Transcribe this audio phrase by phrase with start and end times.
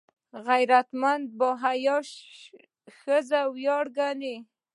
[0.47, 1.97] غیرتمند د باحیا
[2.99, 4.35] ښځې ویاړ ګڼي